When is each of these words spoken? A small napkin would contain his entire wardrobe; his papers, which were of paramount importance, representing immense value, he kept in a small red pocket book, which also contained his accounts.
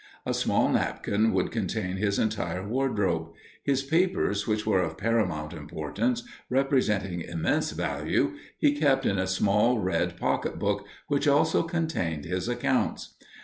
A 0.25 0.33
small 0.33 0.67
napkin 0.67 1.31
would 1.31 1.51
contain 1.51 1.97
his 1.97 2.17
entire 2.17 2.67
wardrobe; 2.67 3.33
his 3.63 3.83
papers, 3.83 4.47
which 4.47 4.65
were 4.65 4.81
of 4.81 4.97
paramount 4.97 5.53
importance, 5.53 6.23
representing 6.49 7.21
immense 7.21 7.69
value, 7.69 8.31
he 8.57 8.73
kept 8.75 9.05
in 9.05 9.19
a 9.19 9.27
small 9.27 9.77
red 9.77 10.17
pocket 10.17 10.57
book, 10.57 10.87
which 11.07 11.27
also 11.27 11.61
contained 11.61 12.25
his 12.25 12.49
accounts. 12.49 13.13